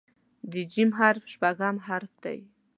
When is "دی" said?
2.23-2.39